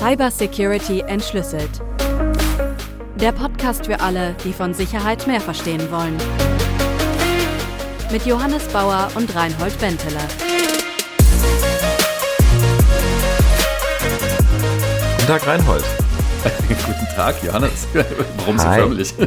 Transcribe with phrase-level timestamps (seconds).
[0.00, 1.68] Cybersecurity entschlüsselt.
[3.16, 6.16] Der Podcast für alle, die von Sicherheit mehr verstehen wollen.
[8.10, 10.22] Mit Johannes Bauer und Reinhold Benteler.
[15.18, 15.84] Guten Tag, Reinhold.
[16.68, 17.86] Guten Tag, Johannes.
[18.38, 18.78] Warum so Hi.
[18.80, 19.12] förmlich?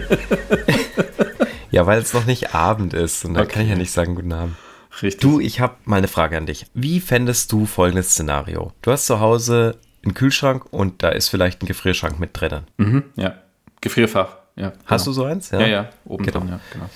[1.70, 3.52] Ja, weil es noch nicht Abend ist und da Okay.
[3.54, 4.55] kann ich ja nicht sagen Guten Abend.
[5.04, 5.21] Richtig.
[5.21, 6.66] Du, ich habe mal eine Frage an dich.
[6.74, 8.71] Wie fändest du folgendes Szenario?
[8.82, 12.66] Du hast zu Hause einen Kühlschrank und da ist vielleicht ein Gefrierschrank mit drinnen.
[12.77, 13.35] Mhm, ja.
[13.81, 14.38] Gefrierfach.
[14.55, 15.05] Ja, Hast genau.
[15.05, 15.52] du so eins?
[15.52, 16.39] Ja, ja, oben Genau.
[16.39, 16.89] dran, ja, genau.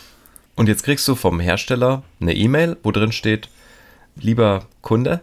[0.55, 3.49] Und jetzt kriegst du vom Hersteller eine E-Mail, wo drin steht,
[4.15, 5.21] lieber Kunde,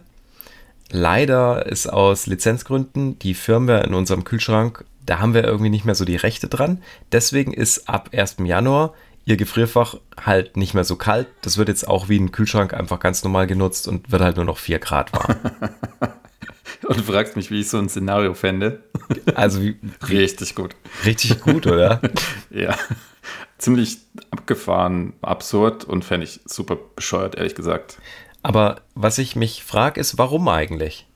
[0.91, 5.95] leider ist aus Lizenzgründen die Firmware in unserem Kühlschrank, da haben wir irgendwie nicht mehr
[5.95, 6.81] so die Rechte dran.
[7.11, 8.37] Deswegen ist ab 1.
[8.43, 8.93] Januar
[9.27, 11.27] Ihr Gefrierfach halt nicht mehr so kalt.
[11.41, 14.45] Das wird jetzt auch wie ein Kühlschrank einfach ganz normal genutzt und wird halt nur
[14.45, 15.35] noch 4 Grad warm.
[16.87, 18.83] Und du fragst mich, wie ich so ein Szenario fände.
[19.35, 19.77] Also wie,
[20.09, 20.75] Richtig gut.
[21.05, 22.01] richtig gut, oder?
[22.49, 22.77] Ja.
[23.57, 23.97] Ziemlich
[24.31, 27.97] abgefahren, absurd und fände ich super bescheuert, ehrlich gesagt.
[28.43, 31.07] Aber was ich mich frage, ist, warum eigentlich?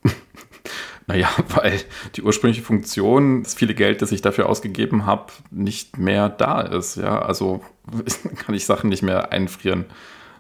[1.06, 1.80] Naja, weil
[2.16, 6.96] die ursprüngliche Funktion, das viele Geld, das ich dafür ausgegeben habe, nicht mehr da ist.
[6.98, 7.62] Ja, also
[8.38, 9.86] kann ich Sachen nicht mehr einfrieren.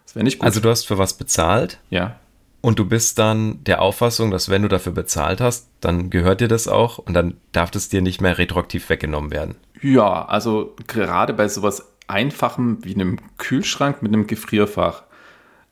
[0.05, 0.45] Das wäre nicht gut.
[0.45, 2.19] Also du hast für was bezahlt ja,
[2.61, 6.49] Und du bist dann der Auffassung, dass wenn du dafür bezahlt hast, dann gehört dir
[6.49, 9.55] das auch und dann darf das dir nicht mehr retroaktiv weggenommen werden.
[9.81, 15.03] Ja, also gerade bei sowas Einfachem wie einem Kühlschrank mit einem Gefrierfach.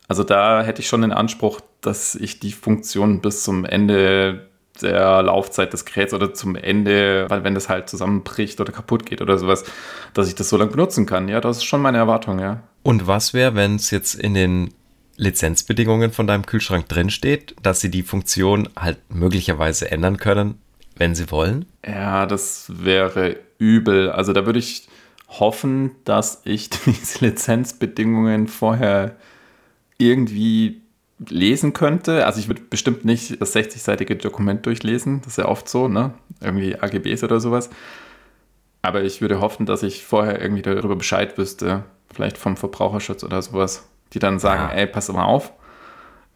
[0.07, 4.47] Also da hätte ich schon den Anspruch, dass ich die Funktion bis zum Ende
[4.81, 9.21] der Laufzeit des Geräts oder zum Ende, weil wenn das halt zusammenbricht oder kaputt geht
[9.21, 9.65] oder sowas,
[10.13, 11.27] dass ich das so lange benutzen kann.
[11.27, 12.61] Ja, das ist schon meine Erwartung, ja.
[12.83, 14.69] Und was wäre, wenn es jetzt in den
[15.17, 17.09] Lizenzbedingungen von deinem Kühlschrank drin
[17.63, 20.59] dass sie die Funktion halt möglicherweise ändern können,
[20.95, 21.65] wenn sie wollen?
[21.85, 24.11] Ja, das wäre übel.
[24.11, 24.87] Also da würde ich
[25.27, 29.15] hoffen, dass ich diese Lizenzbedingungen vorher
[29.97, 30.81] irgendwie
[31.27, 32.25] lesen könnte.
[32.25, 35.21] Also ich würde bestimmt nicht das 60-seitige Dokument durchlesen.
[35.21, 36.13] Das ist ja oft so, ne?
[36.41, 37.71] Irgendwie AGBs oder sowas.
[38.83, 41.83] Aber ich würde hoffen, dass ich vorher irgendwie darüber Bescheid wüsste.
[42.13, 43.87] Vielleicht vom Verbraucherschutz oder sowas.
[44.13, 44.75] Die dann sagen, Ja.
[44.75, 45.51] ey, pass mal auf.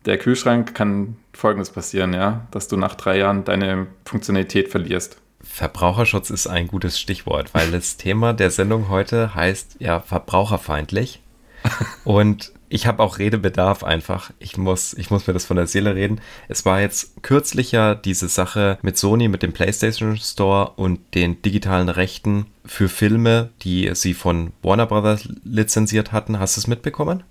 [0.06, 5.18] Der Kühlschrank kann Folgendes passieren, ja, dass du nach drei Jahren deine Funktionalität verlierst.
[5.44, 11.22] Verbraucherschutz ist ein gutes Stichwort, weil das Thema der Sendung heute heißt ja verbraucherfeindlich.
[12.04, 14.32] Und ich habe auch Redebedarf einfach.
[14.40, 16.22] Ich muss, ich muss mir das von der Seele reden.
[16.48, 21.42] Es war jetzt kürzlich ja diese Sache mit Sony, mit dem PlayStation Store und den
[21.42, 26.40] digitalen Rechten für Filme, die sie von Warner Brothers lizenziert hatten.
[26.40, 27.24] Hast du es mitbekommen?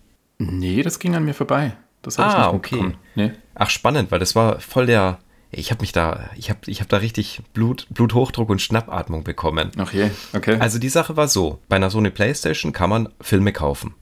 [0.42, 1.76] Nee, das ging an mir vorbei.
[2.02, 2.96] Das habe Ah, ich nicht okay.
[3.14, 3.32] Nee.
[3.54, 5.18] Ach, spannend, weil das war voll der.
[5.52, 9.70] Ich habe mich da, ich habe ich hab da richtig Blut, Bluthochdruck und Schnappatmung bekommen.
[9.78, 10.56] Ach je, okay.
[10.60, 13.94] Also die Sache war so, bei einer Sony Playstation kann man Filme kaufen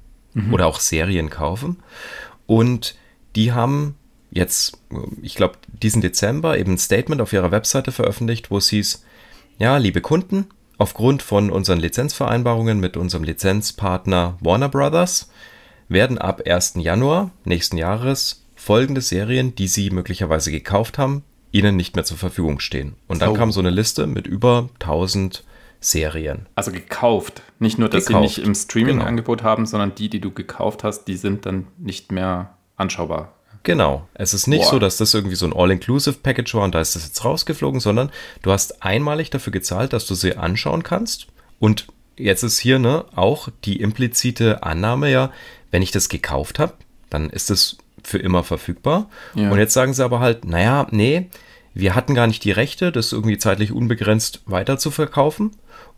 [0.53, 1.79] oder auch Serien kaufen
[2.47, 2.95] und
[3.35, 3.97] die haben
[4.31, 4.79] jetzt,
[5.23, 9.05] ich glaube, diesen Dezember eben ein Statement auf ihrer Webseite veröffentlicht, wo es hieß,
[9.59, 10.47] ja, liebe Kunden,
[10.77, 15.31] aufgrund von unseren Lizenzvereinbarungen mit unserem Lizenzpartner Warner Brothers
[15.89, 16.75] werden ab 1.
[16.77, 21.23] Januar nächsten Jahres folgende Serien, die Sie möglicherweise gekauft haben,
[21.53, 22.95] Ihnen nicht mehr zur Verfügung stehen.
[23.07, 23.35] Und dann Oh.
[23.35, 25.45] kam so eine Liste mit über 1000
[25.81, 26.47] Serien.
[26.57, 27.43] also gekauft.
[27.61, 28.35] Nicht nur, dass Gekauft.
[28.35, 29.51] sie nicht im Streaming-Angebot Genau.
[29.51, 33.35] haben, sondern die, die du gekauft hast, die sind dann nicht mehr anschaubar.
[33.63, 34.09] Genau.
[34.15, 34.71] Es ist nicht Boah.
[34.73, 38.11] so, dass das irgendwie so ein All-Inclusive-Package war und da ist das jetzt rausgeflogen, sondern
[38.43, 41.29] du hast einmalig dafür gezahlt, dass du sie anschauen kannst.
[41.61, 45.31] Und jetzt ist hier ne, auch die implizite Annahme ja,
[45.71, 46.75] wenn ich das gekauft habe,
[47.11, 49.09] dann ist es für immer verfügbar.
[49.35, 49.51] Ja.
[49.51, 51.29] Und jetzt sagen sie aber halt, naja, nee,
[51.75, 55.53] wir hatten gar nicht die Rechte, das irgendwie zeitlich unbegrenzt weiter zu verkaufen.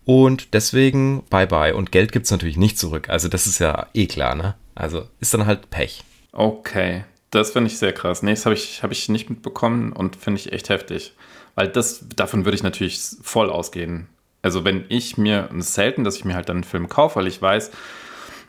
[0.05, 1.75] Und deswegen bye bye.
[1.75, 3.09] Und Geld gibt es natürlich nicht zurück.
[3.09, 4.55] Also das ist ja eh klar, ne?
[4.75, 6.03] Also ist dann halt Pech.
[6.33, 8.23] Okay, das finde ich sehr krass.
[8.23, 11.15] Nee, das habe ich, hab ich nicht mitbekommen und finde ich echt heftig.
[11.55, 14.09] Weil das, davon würde ich natürlich voll ausgehen.
[14.43, 16.89] Also wenn ich mir, und es ist selten, dass ich mir halt dann einen Film
[16.89, 17.71] kaufe, weil ich weiß,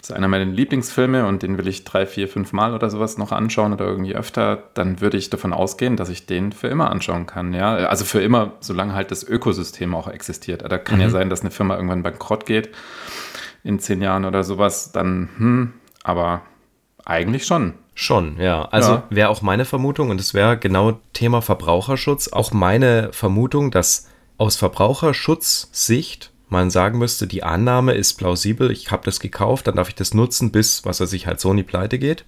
[0.01, 3.19] das ist einer meiner Lieblingsfilme und den will ich drei, vier, fünf Mal oder sowas
[3.19, 6.89] noch anschauen oder irgendwie öfter, dann würde ich davon ausgehen, dass ich den für immer
[6.89, 7.53] anschauen kann.
[7.53, 10.63] Ja, also für immer, solange halt das Ökosystem auch existiert.
[10.67, 12.69] Da kann ja sein, dass eine Firma irgendwann bankrott geht
[13.63, 16.41] in zehn Jahren oder sowas, dann, hm, aber
[17.05, 17.75] eigentlich schon.
[17.93, 18.63] Schon, ja.
[18.71, 19.03] Also Ja.
[19.11, 24.07] wäre auch meine Vermutung, und es wäre genau Thema Verbraucherschutz, auch meine Vermutung, dass
[24.39, 29.89] aus Verbraucherschutzsicht man sagen müsste, die Annahme ist plausibel, ich habe das gekauft, dann darf
[29.89, 32.25] ich das nutzen, bis, was weiß ich, halt Sony pleite geht.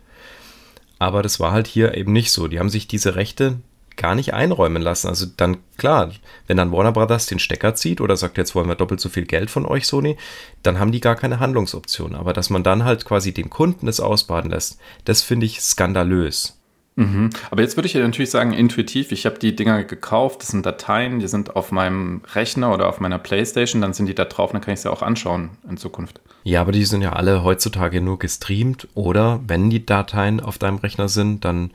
[0.97, 2.47] Aber das war halt hier eben nicht so.
[2.47, 3.59] Die haben sich diese Rechte
[3.97, 5.07] gar nicht einräumen lassen.
[5.07, 6.11] Also dann, klar,
[6.47, 9.25] wenn dann Warner Brothers den Stecker zieht oder sagt, jetzt wollen wir doppelt so viel
[9.25, 10.17] Geld von euch, Sony,
[10.63, 12.15] dann haben die gar keine Handlungsoption.
[12.15, 16.57] Aber dass man dann halt quasi den Kunden das ausbaden lässt, das finde ich skandalös.
[16.95, 17.31] Mhm.
[17.49, 20.65] Aber jetzt würde ich ja natürlich sagen, intuitiv, ich habe die Dinger gekauft, das sind
[20.65, 24.51] Dateien, die sind auf meinem Rechner oder auf meiner Playstation, dann sind die da drauf,
[24.51, 26.21] dann kann ich sie auch anschauen in Zukunft.
[26.43, 30.77] Ja, aber die sind ja alle heutzutage nur gestreamt oder wenn die Dateien auf deinem
[30.77, 31.71] Rechner sind, dann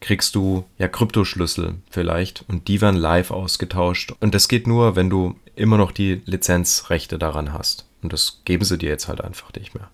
[0.00, 4.12] kriegst du ja Kryptoschlüssel vielleicht und die werden live ausgetauscht.
[4.20, 7.86] Und das geht nur, wenn du immer noch die Lizenzrechte daran hast.
[8.02, 9.88] Und das geben sie dir jetzt halt einfach nicht mehr.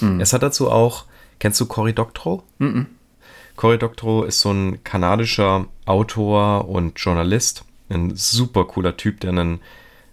[0.00, 0.20] Hm.
[0.20, 1.04] Es hat dazu auch,
[1.38, 2.42] kennst du Cory Doctorow?
[2.58, 2.86] Mhm.
[3.60, 7.62] Cory Doctorow ist so ein kanadischer Autor und Journalist.
[7.90, 9.60] Ein super cooler Typ, der einen,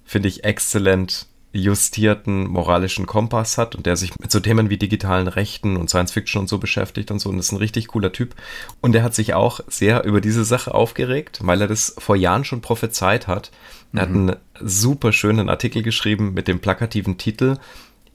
[0.04, 5.30] finde ich, exzellent justierten moralischen Kompass hat und der sich mit so Themen wie digitalen
[5.30, 7.30] Rechten und Science Fiction und so beschäftigt und so.
[7.30, 8.36] Und ist ein richtig cooler Typ.
[8.82, 12.44] Und der hat sich auch sehr über diese Sache aufgeregt, weil er das vor Jahren
[12.44, 13.52] schon prophezeit hat.
[13.94, 14.00] Er mhm.
[14.02, 17.56] hat einen super schönen Artikel geschrieben mit dem plakativen Titel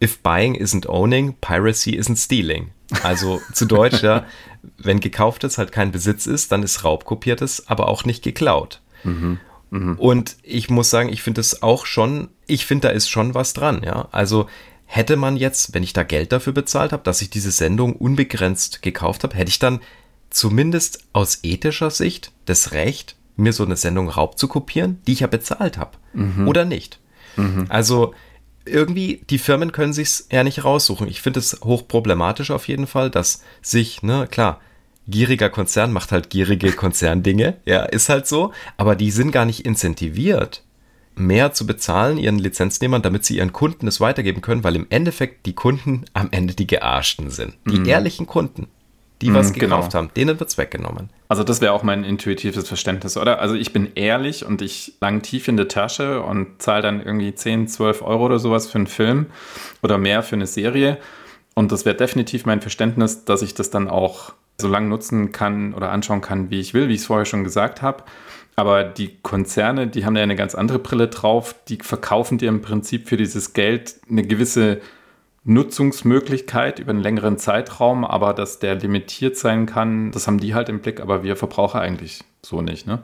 [0.02, 2.72] If buying isn't owning, piracy isn't stealing.
[3.04, 4.26] Also zu Deutsch, ja,
[4.78, 8.80] wenn gekauftes halt kein Besitz ist, dann ist raubkopiertes aber auch nicht geklaut.
[9.04, 9.38] Mhm.
[9.70, 9.98] Mhm.
[9.98, 13.54] Und ich muss sagen, ich finde es auch schon, ich finde, da ist schon was
[13.54, 14.08] dran, ja.
[14.12, 14.46] Also
[14.84, 18.82] hätte man jetzt, wenn ich da Geld dafür bezahlt habe, dass ich diese Sendung unbegrenzt
[18.82, 19.80] gekauft habe, hätte ich dann
[20.28, 25.20] zumindest aus ethischer Sicht das Recht, mir so eine Sendung raub zu kopieren, die ich
[25.20, 25.96] ja bezahlt habe.
[26.12, 26.46] Mhm.
[26.46, 27.00] Oder nicht?
[27.36, 27.66] Mhm.
[27.70, 28.14] Also
[28.64, 31.08] irgendwie, die Firmen können sich's eher nicht raussuchen.
[31.08, 34.60] Ich finde es hochproblematisch auf jeden Fall, dass sich, ne, klar,
[35.08, 39.64] gieriger Konzern macht halt gierige Konzerndinge, ja, ist halt so, aber die sind gar nicht
[39.64, 40.62] incentiviert,
[41.14, 45.46] mehr zu bezahlen ihren Lizenznehmern, damit sie ihren Kunden es weitergeben können, weil im Endeffekt
[45.46, 47.54] die Kunden am Ende die Gearschten sind.
[47.66, 47.86] Die mhm.
[47.86, 48.68] ehrlichen Kunden,
[49.22, 50.02] die mhm, was gekauft genau.
[50.02, 51.08] haben, denen wird es weggenommen.
[51.28, 53.38] Also das wäre auch mein intuitives Verständnis, oder?
[53.38, 57.34] Also ich bin ehrlich und ich lang tief in der Tasche und zahle dann irgendwie
[57.34, 59.26] 10, 12 Euro oder sowas für einen Film
[59.80, 60.98] oder mehr für eine Serie.
[61.54, 65.72] Und das wäre definitiv mein Verständnis, dass ich das dann auch so lange nutzen kann
[65.72, 68.02] oder anschauen kann, wie ich will, wie ich es vorher schon gesagt habe.
[68.56, 71.54] Aber die Konzerne, die haben ja eine ganz andere Brille drauf.
[71.68, 74.80] Die verkaufen dir im Prinzip für dieses Geld eine gewisse
[75.44, 80.68] Nutzungsmöglichkeit über einen längeren Zeitraum, aber dass der limitiert sein kann, das haben die halt
[80.68, 83.02] im Blick, aber wir Verbraucher eigentlich so nicht, ne?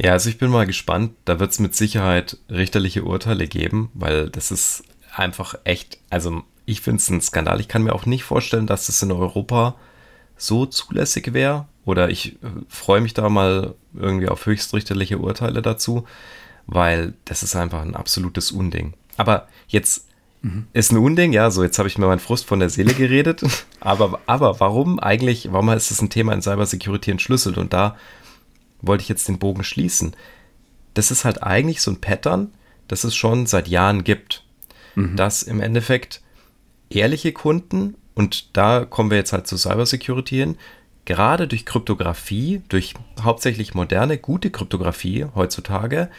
[0.00, 1.12] Ja, also ich bin mal gespannt.
[1.24, 6.82] Da wird es mit Sicherheit richterliche Urteile geben, weil das ist einfach echt, also ich
[6.82, 7.60] finde es ein Skandal.
[7.60, 9.74] Ich kann mir auch nicht vorstellen, dass das in Europa
[10.36, 11.66] so zulässig wäre.
[11.84, 16.06] Oder ich äh, freue mich da mal irgendwie auf höchstrichterliche Urteile dazu,
[16.66, 18.94] weil das ist einfach ein absolutes Unding.
[19.16, 20.07] Aber jetzt
[20.42, 20.66] mhm.
[20.72, 23.42] ist ein Unding, ja, so jetzt habe ich mir meinen Frust von der Seele geredet.
[23.80, 27.58] aber, aber warum eigentlich, warum ist es ein Thema in Cybersecurity entschlüsselt?
[27.58, 27.96] Und da
[28.80, 30.14] wollte ich jetzt den Bogen schließen.
[30.94, 32.52] Das ist halt eigentlich so ein Pattern,
[32.88, 34.44] das es schon seit Jahren gibt.
[34.94, 35.16] Mhm.
[35.16, 36.22] Dass im Endeffekt
[36.90, 40.56] ehrliche Kunden und da kommen wir jetzt halt zu Cybersecurity hin.
[41.04, 46.10] Gerade durch Kryptographie, durch hauptsächlich moderne, gute Kryptographie heutzutage,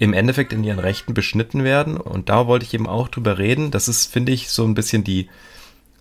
[0.00, 1.98] im Endeffekt in ihren Rechten beschnitten werden.
[1.98, 3.70] Und da wollte ich eben auch drüber reden.
[3.70, 5.28] Das ist, finde ich, so ein bisschen die,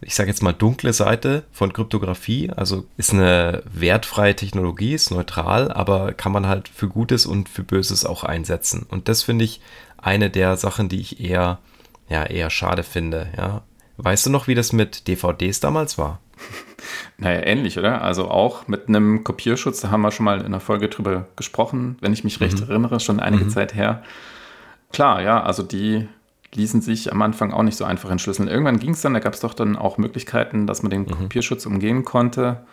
[0.01, 2.49] ich sage jetzt mal, dunkle Seite von Kryptographie.
[2.49, 7.63] Also ist eine wertfreie Technologie, ist neutral, aber kann man halt für Gutes und für
[7.63, 8.85] Böses auch einsetzen.
[8.89, 9.59] Und das finde ich
[9.97, 11.59] eine der Sachen, die ich eher,
[12.07, 13.27] ja, eher schade finde.
[13.37, 13.63] Ja,
[14.01, 16.21] Weißt du noch, wie das mit DVDs damals war?
[17.17, 18.01] Naja, ähnlich, oder?
[18.01, 21.97] Also auch mit einem Kopierschutz, da haben wir schon mal in einer Folge drüber gesprochen,
[21.99, 22.69] wenn ich mich recht mhm.
[22.69, 23.49] erinnere, schon einige mhm.
[23.49, 24.03] Zeit her.
[24.93, 26.07] Klar, ja, also die
[26.55, 28.47] ließen sich am Anfang auch nicht so einfach entschlüsseln.
[28.47, 31.11] Irgendwann ging es dann, da gab es doch dann auch Möglichkeiten, dass man den mhm.
[31.11, 32.63] Kopierschutz umgehen konnte.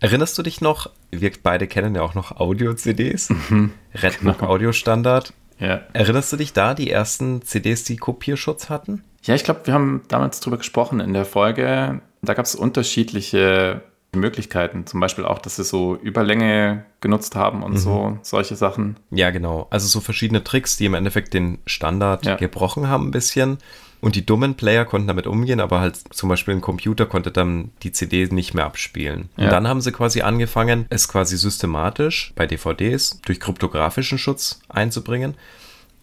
[0.00, 3.72] Erinnerst du dich noch, wir beide kennen ja auch noch Audio-CDs, mhm.
[3.94, 4.50] Redbook genau.
[4.50, 5.32] Audio-Standard.
[5.58, 5.82] Ja.
[5.92, 9.04] Erinnerst du dich da, die ersten CDs, die Kopierschutz hatten?
[9.22, 12.00] Ja, ich glaube, wir haben damals drüber gesprochen in der Folge.
[12.22, 13.82] Da gab es unterschiedliche
[14.14, 14.86] Möglichkeiten.
[14.86, 17.78] Zum Beispiel auch, dass sie so Überlänge genutzt haben und mhm.
[17.78, 18.96] so solche Sachen.
[19.10, 19.66] Ja, genau.
[19.70, 22.36] Also so verschiedene Tricks, die im Endeffekt den Standard ja.
[22.36, 23.58] gebrochen haben ein bisschen.
[24.00, 27.70] Und die dummen Player konnten damit umgehen, aber halt zum Beispiel ein Computer konnte dann
[27.84, 29.28] die CD nicht mehr abspielen.
[29.36, 29.44] Ja.
[29.44, 35.34] Und dann haben sie quasi angefangen, es quasi systematisch bei DVDs durch kryptografischen Schutz einzubringen.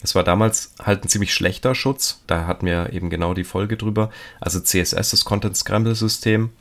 [0.01, 2.23] Es war damals halt ein ziemlich schlechter Schutz.
[2.27, 4.09] Da hatten wir eben genau die Folge drüber.
[4.39, 6.51] Also CSS, das Content Scramble System,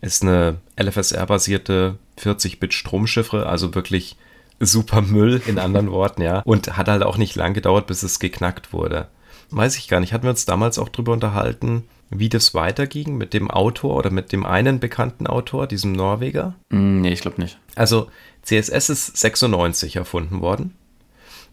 [0.00, 4.16] ist eine LFSR-basierte 40-Bit Stromchiffre, also wirklich
[4.60, 6.40] super Müll in anderen Worten, ja.
[6.40, 9.08] Und hat halt auch nicht lang gedauert, bis es geknackt wurde.
[9.50, 10.12] Weiß ich gar nicht.
[10.12, 14.32] Hatten wir uns damals auch drüber unterhalten, wie das weiterging mit dem Autor oder mit
[14.32, 16.54] dem einen bekannten Autor, diesem Norweger?
[16.70, 17.58] Mm, nee, ich glaube nicht.
[17.74, 18.08] Also
[18.42, 20.74] CSS ist 96 erfunden worden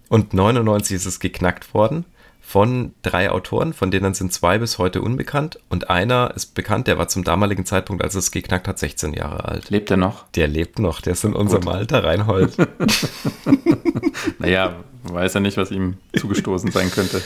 [0.09, 2.05] und 99 ist es geknackt worden
[2.41, 6.97] von drei Autoren, von denen sind zwei bis heute unbekannt und einer ist bekannt, der
[6.97, 9.69] war zum damaligen Zeitpunkt, als es geknackt hat, 16 Jahre alt.
[9.69, 10.27] Lebt er noch?
[10.31, 11.73] Der lebt noch, der ist in unserem Gut.
[11.73, 12.57] Alter, Reinhold.
[14.39, 17.21] naja, weiß ja nicht, was ihm zugestoßen sein könnte.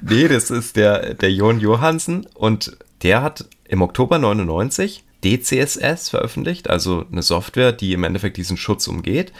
[0.00, 6.68] Nee, das ist der, der Jon Johansen und der hat im Oktober 99 DCSS veröffentlicht,
[6.68, 9.32] also eine Software, die im Endeffekt diesen Schutz umgeht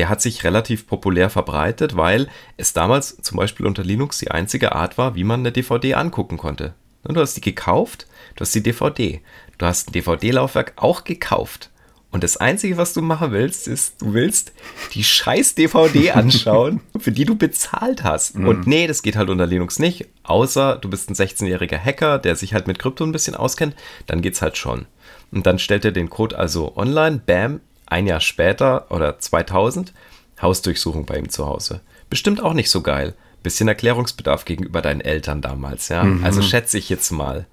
[0.00, 4.74] der hat sich relativ populär verbreitet, weil es damals zum Beispiel unter Linux die einzige
[4.74, 6.72] Art war, wie man eine DVD angucken konnte.
[7.04, 9.20] Du hast die gekauft, du hast die DVD,
[9.58, 11.68] du hast ein DVD-Laufwerk auch gekauft.
[12.10, 14.54] Und das Einzige, was du machen willst, ist, du willst
[14.94, 18.38] die scheiß DVD anschauen, für die du bezahlt hast.
[18.38, 18.48] Mhm.
[18.48, 22.36] Und nee, das geht halt unter Linux nicht, außer du bist ein 16-jähriger Hacker, der
[22.36, 23.76] sich halt mit Krypto ein bisschen auskennt,
[24.06, 24.86] dann geht's halt schon.
[25.30, 27.60] Und dann stellt er den Code also online, bam,
[27.90, 29.92] ein Jahr später oder 2000
[30.40, 31.80] Hausdurchsuchung bei ihm zu Hause.
[32.08, 33.14] Bestimmt auch nicht so geil.
[33.42, 36.04] Bisschen Erklärungsbedarf gegenüber deinen Eltern damals, ja.
[36.04, 36.24] Mhm.
[36.24, 37.46] Also schätze ich jetzt mal.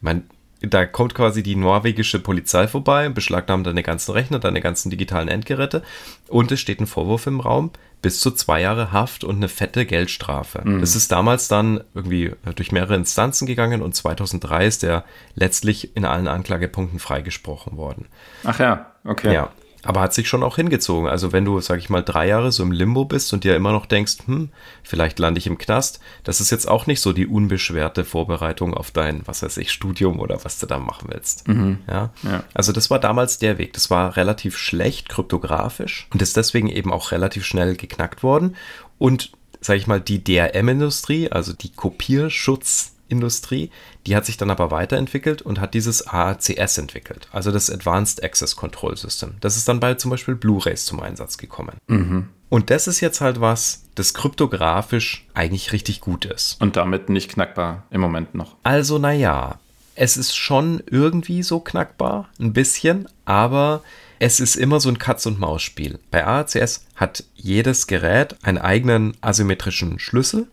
[0.00, 0.24] Man,
[0.60, 5.82] da kommt quasi die norwegische Polizei vorbei, beschlagnahmt deine ganzen Rechner, deine ganzen digitalen Endgeräte
[6.28, 7.70] und es steht ein Vorwurf im Raum,
[8.02, 10.62] bis zu zwei Jahre Haft und eine fette Geldstrafe.
[10.64, 10.80] Mhm.
[10.80, 16.04] Das ist damals dann irgendwie durch mehrere Instanzen gegangen und 2003 ist er letztlich in
[16.04, 18.06] allen Anklagepunkten freigesprochen worden.
[18.44, 19.34] Ach ja, okay.
[19.34, 19.50] Ja,
[19.86, 21.08] aber hat sich schon auch hingezogen.
[21.08, 23.70] Also wenn du, sag ich mal, drei Jahre so im Limbo bist und dir immer
[23.70, 24.50] noch denkst, hm,
[24.82, 28.90] vielleicht lande ich im Knast, das ist jetzt auch nicht so die unbeschwerte Vorbereitung auf
[28.90, 31.46] dein, was weiß ich, Studium oder was du da machen willst.
[31.46, 31.78] Mhm.
[31.88, 32.10] Ja?
[32.24, 32.42] ja?
[32.52, 33.74] Also das war damals der Weg.
[33.74, 38.56] Das war relativ schlecht kryptografisch und ist deswegen eben auch relativ schnell geknackt worden.
[38.98, 43.70] Und, sag ich mal, die DRM-Industrie, also die Kopierschutz Industrie.
[44.06, 48.56] Die hat sich dann aber weiterentwickelt und hat dieses AACS entwickelt, also das Advanced Access
[48.56, 49.34] Control System.
[49.40, 51.76] Das ist dann bei zum Beispiel Blu-rays zum Einsatz gekommen.
[51.86, 52.28] Mhm.
[52.48, 56.60] Und das ist jetzt halt was, das kryptografisch eigentlich richtig gut ist.
[56.60, 58.56] Und damit nicht knackbar im Moment noch.
[58.62, 59.58] Also, naja,
[59.96, 63.82] es ist schon irgendwie so knackbar, ein bisschen, aber
[64.18, 65.98] es ist immer so ein Katz-und-Maus-Spiel.
[66.10, 70.46] Bei AACS hat jedes Gerät einen eigenen asymmetrischen Schlüssel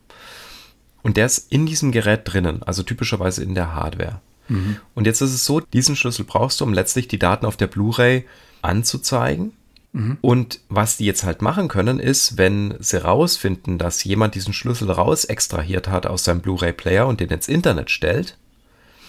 [1.03, 4.21] und der ist in diesem Gerät drinnen, also typischerweise in der Hardware.
[4.47, 4.77] Mhm.
[4.95, 7.67] Und jetzt ist es so, diesen Schlüssel brauchst du, um letztlich die Daten auf der
[7.67, 8.25] Blu-ray
[8.61, 9.53] anzuzeigen.
[9.91, 10.17] Mhm.
[10.21, 14.89] Und was die jetzt halt machen können, ist, wenn sie rausfinden, dass jemand diesen Schlüssel
[14.89, 18.37] raus extrahiert hat aus seinem Blu-ray-Player und den ins Internet stellt,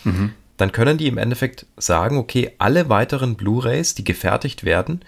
[0.04, 0.32] mhm.
[0.56, 5.00] dann können die im Endeffekt sagen, okay, alle weiteren Blu-rays, die gefertigt werden,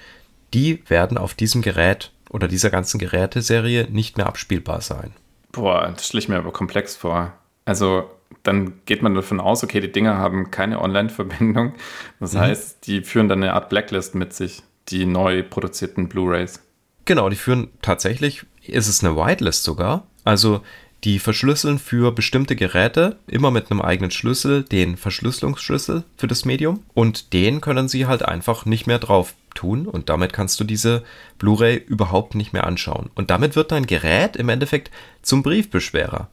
[0.55, 5.13] die werden auf diesem Gerät oder dieser ganzen Geräteserie nicht mehr abspielbar sein.
[5.57, 7.33] Boah, das stelle ich mir aber komplex vor.
[7.65, 8.11] Also
[8.43, 11.75] dann geht man davon aus, okay, die Dinger haben keine Online-Verbindung.
[12.21, 12.39] Das mhm.
[12.39, 16.63] heißt, die führen dann eine Art Blacklist mit sich, die neu produzierten Blu-rays.
[17.07, 20.07] Genau, die führen tatsächlich, ist es eine Whitelist sogar.
[20.25, 20.61] Also
[21.05, 26.83] die verschlüsseln für bestimmte Geräte immer mit einem eigenen Schlüssel den Verschlüsselungsschlüssel für das Medium
[26.95, 31.05] und den können sie halt einfach nicht mehr drauf tun und damit kannst du diese
[31.39, 33.11] Blu-ray überhaupt nicht mehr anschauen.
[33.15, 34.91] Und damit wird dein Gerät im Endeffekt
[35.23, 36.29] zum Briefbeschwerer.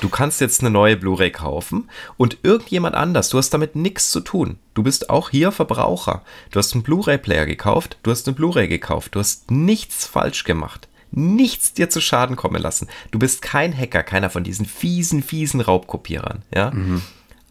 [0.00, 4.20] Du kannst jetzt eine neue Blu-ray kaufen und irgendjemand anders, du hast damit nichts zu
[4.20, 4.58] tun.
[4.74, 6.22] Du bist auch hier Verbraucher.
[6.50, 10.88] Du hast einen Blu-ray-Player gekauft, du hast eine Blu-ray gekauft, du hast nichts falsch gemacht.
[11.12, 12.88] Nichts dir zu Schaden kommen lassen.
[13.10, 16.70] Du bist kein Hacker, keiner von diesen fiesen, fiesen Raubkopierern, ja?
[16.70, 17.02] Mhm.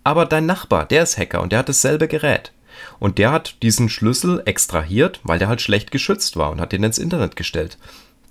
[0.03, 2.51] Aber dein Nachbar, der ist Hacker und der hat dasselbe Gerät.
[2.99, 6.83] Und der hat diesen Schlüssel extrahiert, weil der halt schlecht geschützt war und hat den
[6.83, 7.77] ins Internet gestellt.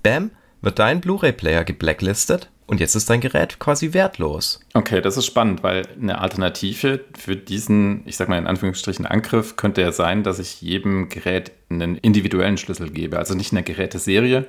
[0.03, 4.61] Bam, wird dein Blu-ray-Player geblacklistet und jetzt ist dein Gerät quasi wertlos.
[4.73, 9.55] Okay, das ist spannend, weil eine Alternative für diesen, ich sag mal in Anführungsstrichen, Angriff
[9.57, 13.17] könnte ja sein, dass ich jedem Gerät einen individuellen Schlüssel gebe.
[13.17, 14.45] Also nicht eine Geräteserie,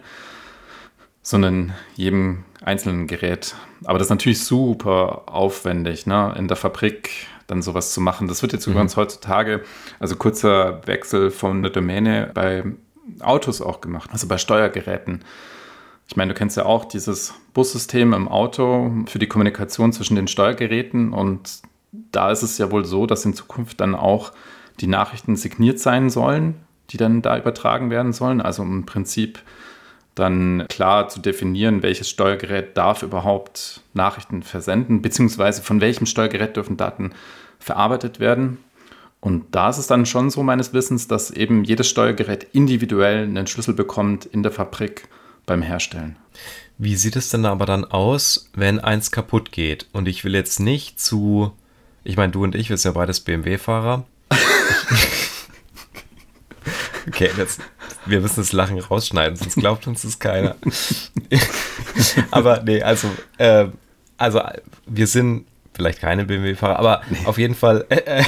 [1.23, 3.55] sondern jedem einzelnen Gerät.
[3.85, 6.35] Aber das ist natürlich super aufwendig, ne?
[6.37, 7.11] in der Fabrik
[7.47, 8.29] dann sowas zu machen.
[8.29, 8.75] Das wird jetzt mhm.
[8.75, 9.62] übrigens heutzutage,
[9.99, 12.64] also kurzer Wechsel von der Domäne bei
[13.21, 15.25] Autos auch gemacht, also bei Steuergeräten.
[16.09, 20.29] Ich meine, du kennst ja auch dieses Bussystem im Auto für die Kommunikation zwischen den
[20.29, 21.62] Steuergeräten und
[21.93, 24.33] da ist es ja wohl so, dass in Zukunft dann auch
[24.81, 26.57] die Nachrichten signiert sein sollen,
[26.91, 28.41] die dann da übertragen werden sollen.
[28.41, 29.41] Also im Prinzip
[30.14, 36.76] dann klar zu definieren, welches Steuergerät darf überhaupt Nachrichten versenden, beziehungsweise von welchem Steuergerät dürfen
[36.76, 37.12] Daten
[37.59, 38.59] verarbeitet werden.
[39.21, 43.47] Und da ist es dann schon so meines Wissens, dass eben jedes Steuergerät individuell einen
[43.47, 45.09] Schlüssel bekommt in der Fabrik
[45.47, 46.16] beim Herstellen.
[46.76, 49.87] Wie sieht es denn aber dann aus, wenn eins kaputt geht?
[49.92, 51.52] Und ich will jetzt nicht zu
[52.04, 54.04] Ich meine, du und ich, wir sind ja beides BMW-Fahrer.
[57.07, 57.61] okay, jetzt,
[58.06, 60.56] wir müssen das Lachen rausschneiden, sonst glaubt uns das keiner.
[62.30, 63.08] aber nee, also,
[63.38, 63.66] äh,
[64.16, 64.40] also
[64.87, 67.18] wir sind vielleicht keine BMW-Fahrer, aber nee.
[67.25, 68.25] auf jeden Fall, äh, äh,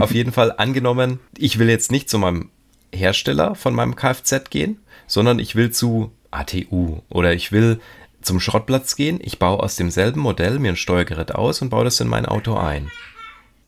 [0.00, 2.50] auf jeden Fall angenommen, ich will jetzt nicht zu meinem
[2.92, 7.80] Hersteller von meinem Kfz gehen, sondern ich will zu ATU oder ich will
[8.22, 12.00] zum Schrottplatz gehen, ich baue aus demselben Modell mir ein Steuergerät aus und baue das
[12.00, 12.90] in mein Auto ein.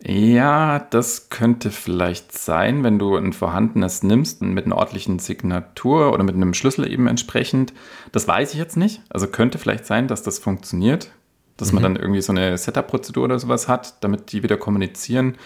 [0.04, 6.22] Ja, das könnte vielleicht sein, wenn du ein vorhandenes nimmst mit einer ordentlichen Signatur oder
[6.22, 7.72] mit einem Schlüssel eben entsprechend.
[8.12, 9.00] Das weiß ich jetzt nicht.
[9.08, 11.10] Also könnte vielleicht sein, dass das funktioniert,
[11.56, 11.76] dass mhm.
[11.76, 15.36] man dann irgendwie so eine Setup-Prozedur oder sowas hat, damit die wieder kommunizieren.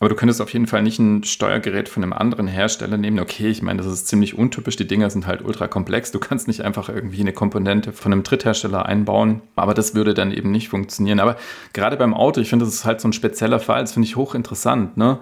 [0.00, 3.20] Aber du könntest auf jeden Fall nicht ein Steuergerät von einem anderen Hersteller nehmen.
[3.20, 4.76] Okay, ich meine, das ist ziemlich untypisch.
[4.76, 6.10] Die Dinger sind halt ultra komplex.
[6.10, 9.42] Du kannst nicht einfach irgendwie eine Komponente von einem Dritthersteller einbauen.
[9.56, 11.20] Aber das würde dann eben nicht funktionieren.
[11.20, 11.36] Aber
[11.74, 13.82] gerade beim Auto, ich finde, das ist halt so ein spezieller Fall.
[13.82, 14.96] Das finde ich hochinteressant.
[14.96, 15.18] Ne?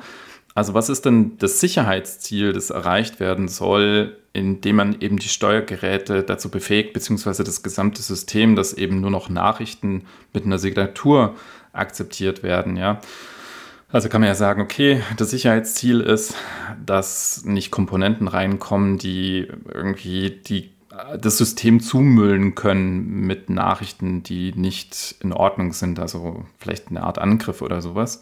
[0.54, 6.22] Also was ist denn das Sicherheitsziel, das erreicht werden soll, indem man eben die Steuergeräte
[6.22, 11.34] dazu befähigt, beziehungsweise das gesamte System, dass eben nur noch Nachrichten mit einer Signatur
[11.72, 13.00] akzeptiert werden, ja.
[13.90, 16.34] Also kann man ja sagen, okay, das Sicherheitsziel ist,
[16.84, 20.70] dass nicht Komponenten reinkommen, die irgendwie die,
[21.18, 27.18] das System zumüllen können mit Nachrichten, die nicht in Ordnung sind, also vielleicht eine Art
[27.18, 28.20] Angriff oder sowas.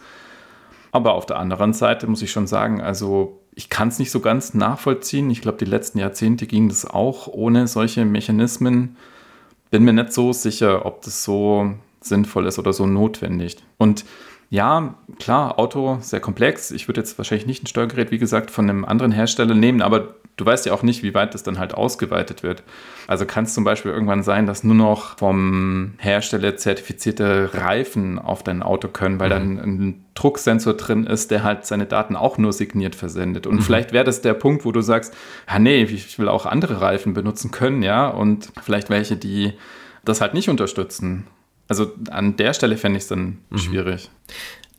[0.92, 4.20] Aber auf der anderen Seite muss ich schon sagen, also ich kann es nicht so
[4.20, 5.30] ganz nachvollziehen.
[5.30, 8.96] Ich glaube, die letzten Jahrzehnte ging das auch ohne solche Mechanismen.
[9.70, 13.56] Bin mir nicht so sicher, ob das so sinnvoll ist oder so notwendig.
[13.78, 14.04] Und
[14.48, 16.70] ja, klar, Auto sehr komplex.
[16.70, 20.14] Ich würde jetzt wahrscheinlich nicht ein Steuergerät, wie gesagt, von einem anderen Hersteller nehmen, aber
[20.36, 22.62] du weißt ja auch nicht, wie weit das dann halt ausgeweitet wird.
[23.08, 28.44] Also kann es zum Beispiel irgendwann sein, dass nur noch vom Hersteller zertifizierte Reifen auf
[28.44, 29.32] dein Auto können, weil mhm.
[29.32, 33.46] dann ein Drucksensor drin ist, der halt seine Daten auch nur signiert versendet.
[33.46, 33.62] Und mhm.
[33.62, 35.14] vielleicht wäre das der Punkt, wo du sagst,
[35.48, 39.54] ja, nee, ich will auch andere Reifen benutzen können, ja, und vielleicht welche, die
[40.04, 41.26] das halt nicht unterstützen.
[41.68, 43.58] Also an der Stelle fände ich es dann mhm.
[43.58, 44.10] schwierig.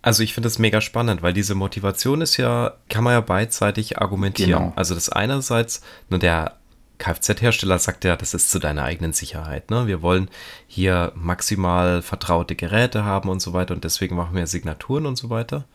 [0.01, 3.99] Also ich finde das mega spannend, weil diese Motivation ist ja, kann man ja beidseitig
[3.99, 4.63] argumentieren.
[4.63, 4.73] Genau.
[4.75, 6.55] Also das einerseits, nur der
[6.97, 9.69] Kfz-Hersteller sagt ja, das ist zu deiner eigenen Sicherheit.
[9.69, 9.88] Ne?
[9.88, 10.29] Wir wollen
[10.67, 15.29] hier maximal vertraute Geräte haben und so weiter und deswegen machen wir Signaturen und so
[15.29, 15.65] weiter.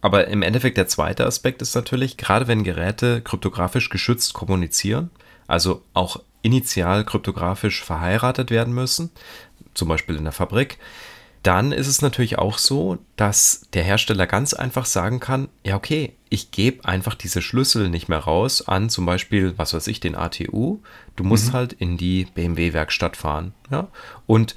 [0.00, 5.10] Aber im Endeffekt der zweite Aspekt ist natürlich, gerade wenn Geräte kryptografisch geschützt kommunizieren,
[5.46, 9.10] also auch initial kryptografisch verheiratet werden müssen,
[9.78, 10.78] zum Beispiel in der Fabrik,
[11.42, 16.14] dann ist es natürlich auch so, dass der Hersteller ganz einfach sagen kann, ja okay,
[16.30, 20.14] ich gebe einfach diese Schlüssel nicht mehr raus an zum Beispiel, was weiß ich, den
[20.14, 20.80] ATU.
[21.16, 21.52] Du musst mhm.
[21.52, 23.54] halt in die BMW-Werkstatt fahren.
[23.70, 23.88] Ja?
[24.26, 24.56] Und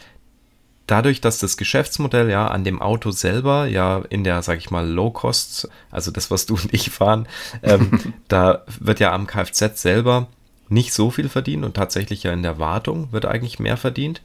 [0.87, 4.85] dadurch, dass das Geschäftsmodell ja an dem Auto selber ja in der, sag ich mal,
[4.85, 7.27] Low-Cost, also das, was du und ich fahren,
[7.63, 10.27] ähm, da wird ja am Kfz selber
[10.67, 14.21] nicht so viel verdient und tatsächlich ja in der Wartung wird eigentlich mehr verdient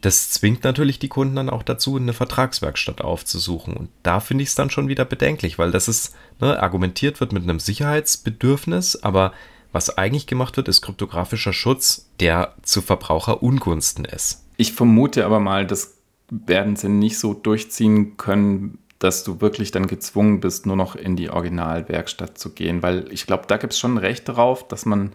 [0.00, 3.74] das zwingt natürlich die Kunden dann auch dazu, eine Vertragswerkstatt aufzusuchen.
[3.74, 7.32] Und da finde ich es dann schon wieder bedenklich, weil das ist, ne, argumentiert wird
[7.32, 9.32] mit einem Sicherheitsbedürfnis, aber
[9.72, 14.44] was eigentlich gemacht wird, ist kryptografischer Schutz, der zu Verbraucherungunsten ist.
[14.56, 15.94] Ich vermute aber mal, das
[16.30, 21.16] werden sie nicht so durchziehen können, dass du wirklich dann gezwungen bist, nur noch in
[21.16, 25.12] die Originalwerkstatt zu gehen, weil ich glaube, da gibt es schon Recht darauf, dass man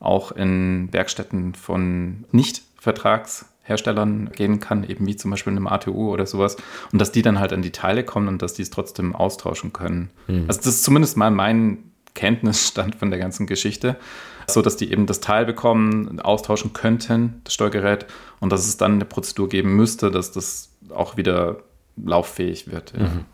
[0.00, 6.26] auch in Werkstätten von Nicht-Vertrags- Herstellern gehen kann, eben wie zum Beispiel einem ATU oder
[6.26, 6.56] sowas,
[6.92, 9.72] und dass die dann halt an die Teile kommen und dass die es trotzdem austauschen
[9.72, 10.10] können.
[10.26, 10.44] Mhm.
[10.48, 11.78] Also das ist zumindest mal mein
[12.14, 13.96] Kenntnisstand von der ganzen Geschichte,
[14.48, 18.06] so dass die eben das Teil bekommen, austauschen könnten, das Steuergerät,
[18.40, 21.58] und dass es dann eine Prozedur geben müsste, dass das auch wieder
[21.96, 22.92] lauffähig wird.
[22.98, 23.04] Ja.
[23.04, 23.24] Mhm.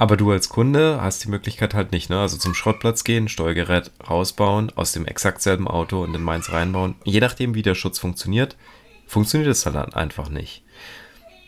[0.00, 2.20] Aber du als Kunde hast die Möglichkeit halt nicht, ne?
[2.20, 6.94] Also zum Schrottplatz gehen, Steuergerät rausbauen, aus dem exakt selben Auto und in meins reinbauen.
[7.02, 8.56] Je nachdem, wie der Schutz funktioniert,
[9.08, 10.62] funktioniert es dann einfach nicht.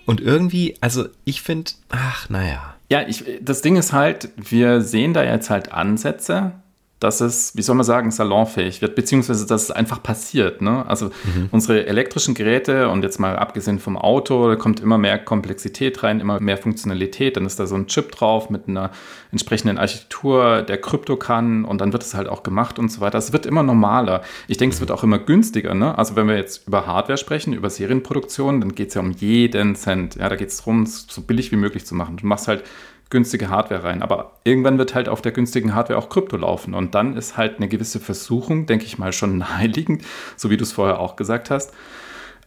[0.06, 2.74] Und irgendwie, also ich finde, ach, naja.
[2.90, 6.52] Ja, ich, das Ding ist halt, wir sehen da jetzt halt Ansätze,
[7.00, 10.60] dass es, wie soll man sagen, salonfähig wird, beziehungsweise dass es einfach passiert.
[10.60, 10.84] Ne?
[10.86, 11.48] Also mhm.
[11.50, 16.20] unsere elektrischen Geräte und jetzt mal abgesehen vom Auto, da kommt immer mehr Komplexität rein,
[16.20, 17.38] immer mehr Funktionalität.
[17.38, 18.90] Dann ist da so ein Chip drauf mit einer
[19.32, 23.16] entsprechenden Architektur, der Krypto kann und dann wird es halt auch gemacht und so weiter.
[23.16, 24.20] Es wird immer normaler.
[24.46, 25.74] Ich denke, es wird auch immer günstiger.
[25.74, 25.96] Ne?
[25.96, 29.74] Also wenn wir jetzt über Hardware sprechen, über Serienproduktion, dann geht es ja um jeden
[29.74, 30.16] Cent.
[30.16, 32.18] Ja, da geht es darum, es so billig wie möglich zu machen.
[32.18, 32.62] Du machst halt
[33.10, 34.02] günstige Hardware rein.
[34.02, 36.74] Aber irgendwann wird halt auf der günstigen Hardware auch Krypto laufen.
[36.74, 40.02] Und dann ist halt eine gewisse Versuchung, denke ich mal, schon naheliegend,
[40.36, 41.72] so wie du es vorher auch gesagt hast,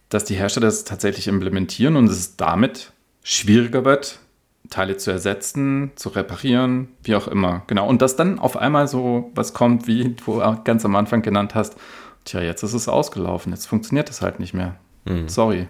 [0.08, 4.20] dass die Hersteller das tatsächlich implementieren und es damit schwieriger wird,
[4.70, 7.62] Teile zu ersetzen, zu reparieren, wie auch immer.
[7.66, 7.86] Genau.
[7.86, 11.76] Und dass dann auf einmal so was kommt, wie du ganz am Anfang genannt hast,
[12.24, 14.76] tja, jetzt ist es ausgelaufen, jetzt funktioniert es halt nicht mehr.
[15.04, 15.28] Mhm.
[15.28, 15.68] Sorry.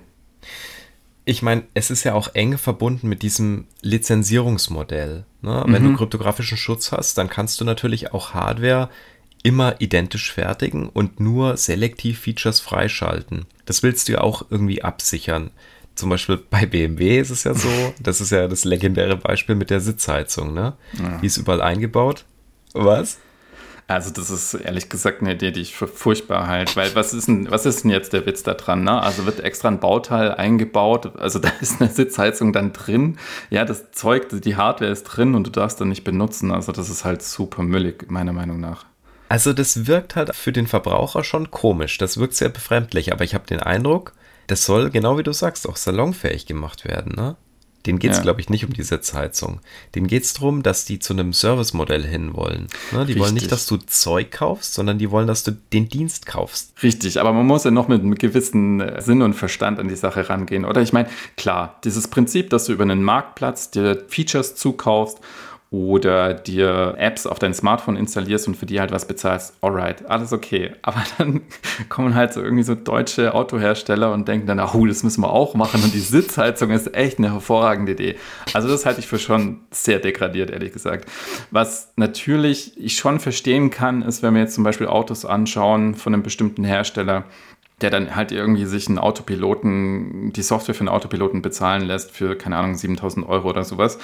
[1.24, 5.24] Ich meine, es ist ja auch eng verbunden mit diesem Lizenzierungsmodell.
[5.40, 5.64] Ne?
[5.66, 5.92] Wenn mhm.
[5.92, 8.90] du kryptografischen Schutz hast, dann kannst du natürlich auch Hardware
[9.42, 13.46] immer identisch fertigen und nur selektiv Features freischalten.
[13.66, 15.50] Das willst du ja auch irgendwie absichern.
[15.94, 17.68] Zum Beispiel bei BMW ist es ja so,
[18.02, 20.74] das ist ja das legendäre Beispiel mit der Sitzheizung, ne?
[20.98, 21.18] Ja.
[21.18, 22.24] Die ist überall eingebaut.
[22.72, 23.18] Was?
[23.86, 27.28] Also das ist ehrlich gesagt eine Idee, die ich für furchtbar halte, weil was ist
[27.28, 28.82] denn, was ist denn jetzt der Witz da dran?
[28.82, 29.02] Ne?
[29.02, 33.18] Also wird extra ein Bauteil eingebaut, also da ist eine Sitzheizung dann drin,
[33.50, 36.88] ja, das Zeug, die Hardware ist drin und du darfst dann nicht benutzen, also das
[36.88, 38.86] ist halt super müllig, meiner Meinung nach.
[39.28, 43.34] Also das wirkt halt für den Verbraucher schon komisch, das wirkt sehr befremdlich, aber ich
[43.34, 44.14] habe den Eindruck,
[44.46, 47.36] das soll, genau wie du sagst, auch salonfähig gemacht werden, ne?
[47.86, 48.22] Den geht es, ja.
[48.22, 49.60] glaube ich, nicht um die Sitzheizung.
[49.94, 52.62] Den geht es darum, dass die zu einem Servicemodell hinwollen.
[52.62, 52.68] Ne?
[52.92, 53.18] Die Richtig.
[53.18, 56.72] wollen nicht, dass du Zeug kaufst, sondern die wollen, dass du den Dienst kaufst.
[56.82, 59.96] Richtig, aber man muss ja noch mit einem gewissen äh, Sinn und Verstand an die
[59.96, 60.64] Sache rangehen.
[60.64, 65.20] Oder ich meine, klar, dieses Prinzip, dass du über einen Marktplatz dir Features zukaufst
[65.74, 70.32] oder dir Apps auf dein Smartphone installierst und für die halt was bezahlst, alright, alles
[70.32, 70.72] okay.
[70.82, 71.40] Aber dann
[71.88, 75.54] kommen halt so irgendwie so deutsche Autohersteller und denken dann, oh, das müssen wir auch
[75.54, 78.16] machen und die Sitzheizung ist echt eine hervorragende Idee.
[78.52, 81.10] Also das halte ich für schon sehr degradiert, ehrlich gesagt.
[81.50, 86.14] Was natürlich ich schon verstehen kann, ist, wenn wir jetzt zum Beispiel Autos anschauen von
[86.14, 87.24] einem bestimmten Hersteller,
[87.80, 92.36] der dann halt irgendwie sich einen Autopiloten, die Software für einen Autopiloten bezahlen lässt für,
[92.36, 93.98] keine Ahnung, 7000 Euro oder sowas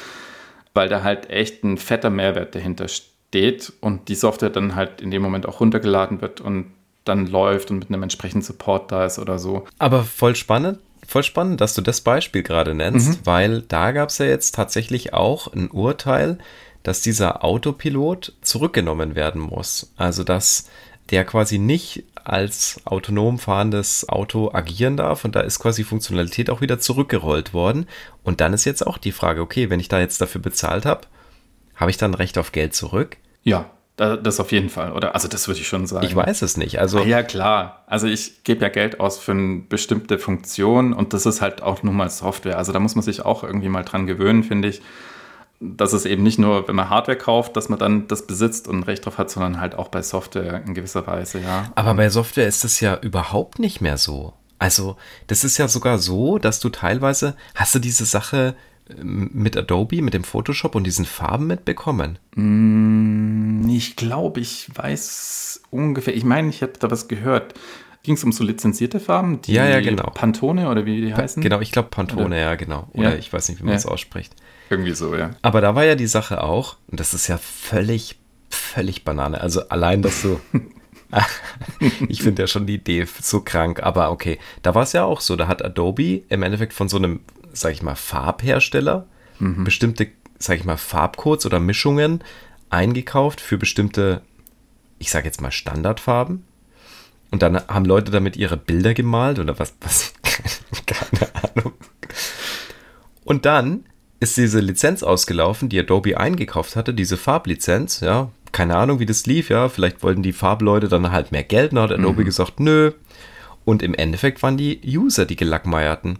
[0.74, 5.10] weil da halt echt ein fetter Mehrwert dahinter steht und die Software dann halt in
[5.10, 6.66] dem Moment auch runtergeladen wird und
[7.04, 9.64] dann läuft und mit einem entsprechenden Support da ist oder so.
[9.78, 13.26] Aber voll spannend, voll spannend, dass du das Beispiel gerade nennst, mhm.
[13.26, 16.38] weil da gab es ja jetzt tatsächlich auch ein Urteil,
[16.82, 19.92] dass dieser Autopilot zurückgenommen werden muss.
[19.96, 20.68] Also dass
[21.10, 26.60] der quasi nicht als autonom fahrendes Auto agieren darf und da ist quasi Funktionalität auch
[26.60, 27.86] wieder zurückgerollt worden.
[28.22, 31.02] Und dann ist jetzt auch die Frage, okay, wenn ich da jetzt dafür bezahlt habe,
[31.76, 33.16] habe ich dann Recht auf Geld zurück?
[33.42, 35.14] Ja, das auf jeden Fall, oder?
[35.14, 36.06] Also das würde ich schon sagen.
[36.06, 36.78] Ich weiß es nicht.
[36.80, 37.84] Also ja, klar.
[37.86, 41.82] Also ich gebe ja Geld aus für eine bestimmte Funktion und das ist halt auch
[41.82, 42.56] nun mal Software.
[42.56, 44.80] Also da muss man sich auch irgendwie mal dran gewöhnen, finde ich
[45.60, 48.78] dass es eben nicht nur, wenn man Hardware kauft, dass man dann das besitzt und
[48.78, 51.70] ein Recht drauf hat, sondern halt auch bei Software in gewisser Weise, ja.
[51.74, 54.32] Aber bei Software ist das ja überhaupt nicht mehr so.
[54.58, 54.96] Also,
[55.26, 58.56] das ist ja sogar so, dass du teilweise, hast du diese Sache
[58.88, 62.18] ähm, mit Adobe, mit dem Photoshop und diesen Farben mitbekommen?
[62.36, 67.54] Mm, ich glaube, ich weiß ungefähr, ich meine, ich habe da was gehört.
[68.02, 69.42] Ging es um so lizenzierte Farben?
[69.42, 70.10] Die ja, ja, genau.
[70.14, 71.42] Pantone oder wie die heißen?
[71.42, 72.38] Genau, ich glaube Pantone, oder?
[72.38, 72.88] ja, genau.
[72.94, 73.16] Oder ja.
[73.16, 73.90] ich weiß nicht, wie man es ja.
[73.90, 74.34] ausspricht.
[74.70, 75.32] Irgendwie so, ja.
[75.42, 79.40] Aber da war ja die Sache auch, und das ist ja völlig, völlig Banane.
[79.40, 80.40] Also allein, dass du.
[82.08, 84.38] ich finde ja schon die Idee so krank, aber okay.
[84.62, 85.34] Da war es ja auch so.
[85.34, 87.20] Da hat Adobe im Endeffekt von so einem,
[87.52, 89.08] sag ich mal, Farbhersteller
[89.40, 89.64] mhm.
[89.64, 90.06] bestimmte,
[90.38, 92.22] sag ich mal, Farbcodes oder Mischungen
[92.70, 94.22] eingekauft für bestimmte,
[95.00, 96.44] ich sag jetzt mal, Standardfarben.
[97.32, 100.12] Und dann haben Leute damit ihre Bilder gemalt oder was, was,
[100.86, 101.72] keine Ahnung.
[103.24, 103.84] Und dann
[104.20, 108.30] ist diese Lizenz ausgelaufen, die Adobe eingekauft hatte, diese Farblizenz, ja.
[108.52, 109.68] Keine Ahnung, wie das lief, ja.
[109.68, 112.26] Vielleicht wollten die Farbleute dann halt mehr Geld, dann hat Adobe mhm.
[112.26, 112.92] gesagt, nö.
[113.64, 116.18] Und im Endeffekt waren die User die Gelackmeierten,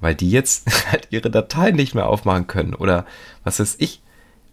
[0.00, 3.04] weil die jetzt halt ihre Dateien nicht mehr aufmachen können oder
[3.42, 4.00] was weiß ich.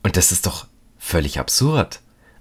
[0.03, 0.65] Und das ist doch
[0.97, 1.99] völlig absurd.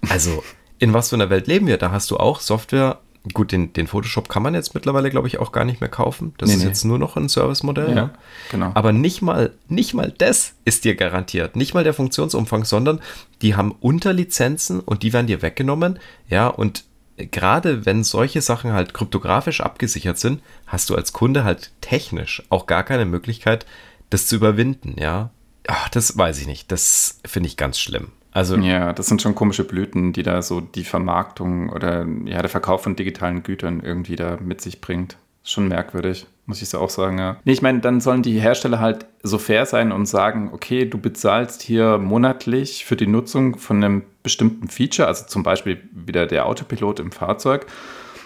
[0.09, 0.43] Also,
[0.79, 1.77] in was für einer Welt leben wir?
[1.77, 2.99] Da hast du auch Software
[3.33, 6.33] Gut, den, den Photoshop kann man jetzt mittlerweile, glaube ich, auch gar nicht mehr kaufen.
[6.37, 6.67] Das nee, ist nee.
[6.67, 7.89] jetzt nur noch ein Servicemodell.
[7.89, 8.13] Ja, ja,
[8.51, 8.71] genau.
[8.73, 11.55] Aber nicht mal, nicht mal das ist dir garantiert.
[11.55, 12.99] Nicht mal der Funktionsumfang, sondern
[13.41, 15.99] die haben Unterlizenzen und die werden dir weggenommen.
[16.29, 16.83] Ja, und
[17.17, 22.67] gerade wenn solche Sachen halt kryptografisch abgesichert sind, hast du als Kunde halt technisch auch
[22.67, 23.65] gar keine Möglichkeit,
[24.09, 24.95] das zu überwinden.
[24.99, 25.31] Ja,
[25.67, 26.71] Ach, das weiß ich nicht.
[26.71, 28.11] Das finde ich ganz schlimm.
[28.37, 32.49] Also, ja, das sind schon komische Blüten, die da so die Vermarktung oder ja, der
[32.49, 35.17] Verkauf von digitalen Gütern irgendwie da mit sich bringt.
[35.43, 37.37] Schon merkwürdig, muss ich so auch sagen, ja.
[37.45, 40.99] Nee, ich meine, dann sollen die Hersteller halt so fair sein und sagen, okay, du
[40.99, 46.45] bezahlst hier monatlich für die Nutzung von einem bestimmten Feature, also zum Beispiel wieder der
[46.45, 47.65] Autopilot im Fahrzeug.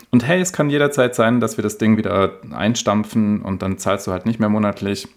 [0.10, 4.08] Und hey, es kann jederzeit sein, dass wir das Ding wieder einstampfen und dann zahlst
[4.08, 5.08] du halt nicht mehr monatlich.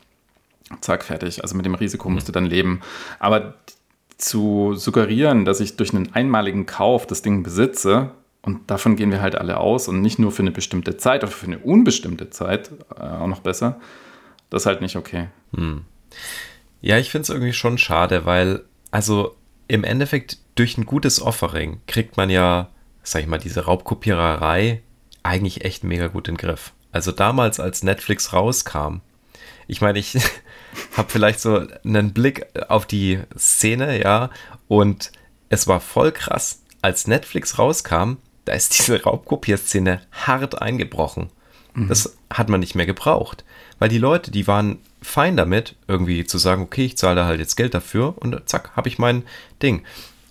[0.80, 1.42] Zack, fertig.
[1.42, 2.80] Also mit dem Risiko musst du dann leben.
[3.18, 3.54] Aber
[4.18, 8.10] zu suggerieren, dass ich durch einen einmaligen Kauf das Ding besitze,
[8.42, 11.32] und davon gehen wir halt alle aus und nicht nur für eine bestimmte Zeit, aber
[11.32, 13.80] für eine unbestimmte Zeit äh, auch noch besser,
[14.50, 15.28] das ist halt nicht okay.
[15.56, 15.84] Hm.
[16.82, 19.34] Ja, ich finde es irgendwie schon schade, weil, also
[19.66, 22.68] im Endeffekt durch ein gutes Offering kriegt man ja,
[23.02, 24.82] sag ich mal, diese Raubkopiererei
[25.22, 26.74] eigentlich echt mega gut in den Griff.
[26.92, 29.00] Also damals, als Netflix rauskam,
[29.66, 30.16] ich meine, ich
[30.96, 34.30] habe vielleicht so einen Blick auf die Szene, ja,
[34.68, 35.12] und
[35.48, 36.62] es war voll krass.
[36.82, 41.30] Als Netflix rauskam, da ist diese Raubkopierszene hart eingebrochen.
[41.74, 41.88] Mhm.
[41.88, 43.44] Das hat man nicht mehr gebraucht,
[43.78, 47.40] weil die Leute, die waren fein damit, irgendwie zu sagen, okay, ich zahle da halt
[47.40, 49.22] jetzt Geld dafür und zack, habe ich mein
[49.62, 49.82] Ding.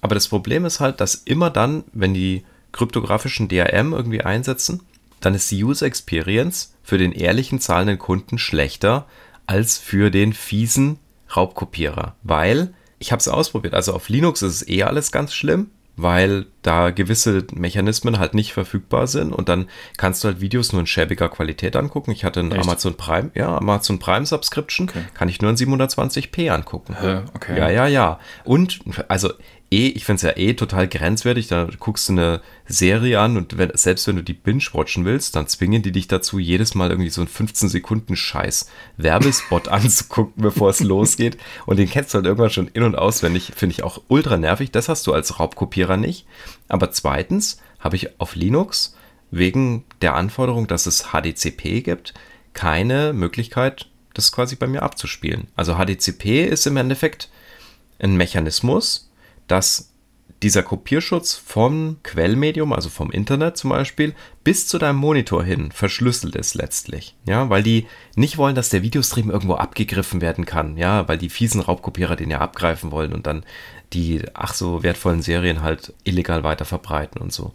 [0.02, 4.82] Aber das Problem ist halt, dass immer dann, wenn die kryptografischen DRM irgendwie einsetzen,
[5.22, 9.06] dann ist die User Experience für den ehrlichen zahlenden Kunden schlechter
[9.46, 11.00] als für den fiesen
[11.36, 12.16] Raubkopierer.
[12.24, 16.48] Weil, ich habe es ausprobiert, also auf Linux ist es eh alles ganz schlimm, weil
[16.64, 20.88] da gewisse Mechanismen halt nicht verfügbar sind und dann kannst du halt Videos nur in
[20.88, 22.12] schäbiger Qualität angucken.
[22.12, 22.64] Ich hatte ein Echt?
[22.64, 25.04] Amazon Prime, ja, Amazon Prime Subscription, okay.
[25.14, 26.96] kann ich nur in 720p angucken.
[27.36, 27.58] Okay.
[27.58, 28.20] Ja, ja, ja.
[28.44, 29.34] Und also
[29.74, 31.48] eh, ich finde es ja eh total grenzwertig.
[31.48, 35.48] Da guckst du eine Serie an und wenn, selbst wenn du die binge-watchen willst, dann
[35.48, 41.38] zwingen die dich dazu, jedes Mal irgendwie so einen 15-Sekunden-Scheiß Werbespot anzugucken, bevor es losgeht.
[41.66, 43.52] Und den kennst du halt irgendwann schon in- und auswendig.
[43.56, 44.72] Finde ich auch ultra nervig.
[44.72, 46.26] Das hast du als Raubkopierer nicht.
[46.68, 48.96] Aber zweitens habe ich auf Linux
[49.32, 52.14] wegen der Anforderung, dass es HDCP gibt,
[52.54, 55.48] keine Möglichkeit, das quasi bei mir abzuspielen.
[55.56, 57.30] Also HDCP ist im Endeffekt
[58.00, 59.10] ein Mechanismus,
[59.48, 59.94] dass
[60.44, 66.36] dieser Kopierschutz vom Quellmedium, also vom Internet zum Beispiel, bis zu deinem Monitor hin verschlüsselt
[66.36, 67.16] ist letztlich.
[67.26, 70.78] Ja, weil die nicht wollen, dass der Videostream irgendwo abgegriffen werden kann.
[70.78, 73.46] Ja, weil die fiesen Raubkopierer den ja abgreifen wollen und dann
[73.94, 77.54] die ach so wertvollen Serien halt illegal weiter verbreiten und so.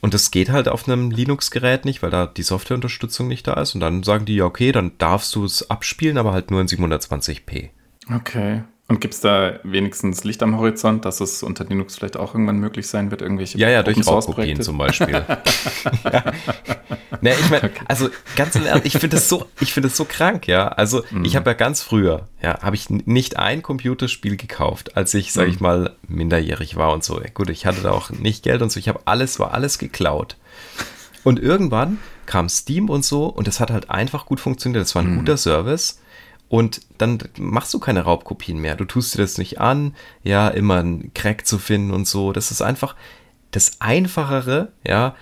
[0.00, 3.74] Und das geht halt auf einem Linux-Gerät nicht, weil da die Softwareunterstützung nicht da ist.
[3.74, 6.68] Und dann sagen die, ja, okay, dann darfst du es abspielen, aber halt nur in
[6.68, 7.68] 720p.
[8.12, 8.62] Okay.
[8.90, 12.58] Und gibt es da wenigstens Licht am Horizont, dass es unter Linux vielleicht auch irgendwann
[12.58, 15.10] möglich sein wird, irgendwelche Ja, ja, durch Raubkopien zum Beispiel.
[16.12, 16.24] ja.
[17.20, 17.84] Ne, ich meine, okay.
[17.86, 20.66] also ganz im Ernst, ich finde das so, ich finde das so krank, ja.
[20.66, 21.24] Also mhm.
[21.24, 25.50] ich habe ja ganz früher, ja, habe ich nicht ein Computerspiel gekauft, als ich, sage
[25.50, 25.66] ich mhm.
[25.66, 27.22] mal, minderjährig war und so.
[27.32, 28.80] Gut, ich hatte da auch nicht Geld und so.
[28.80, 30.36] Ich habe alles, war alles geklaut.
[31.22, 34.82] Und irgendwann kam Steam und so und das hat halt einfach gut funktioniert.
[34.82, 35.18] Das war ein mhm.
[35.20, 35.99] guter Service.
[36.50, 38.74] Und dann machst du keine Raubkopien mehr.
[38.74, 42.32] Du tust dir das nicht an, ja, immer einen Crack zu finden und so.
[42.32, 42.96] Das ist einfach
[43.52, 45.14] das Einfachere, ja,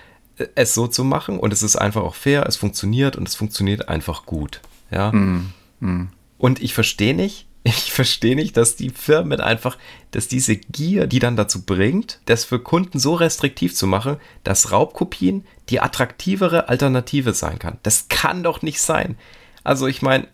[0.55, 1.37] es so zu machen.
[1.37, 5.11] Und es ist einfach auch fair, es funktioniert und es funktioniert einfach gut, ja.
[5.11, 6.09] Mm, mm.
[6.39, 9.77] Und ich verstehe nicht, ich verstehe nicht, dass die Firmen einfach,
[10.09, 14.71] dass diese Gier, die dann dazu bringt, das für Kunden so restriktiv zu machen, dass
[14.71, 17.77] Raubkopien die attraktivere Alternative sein kann.
[17.83, 19.15] Das kann doch nicht sein.
[19.63, 20.27] Also ich meine,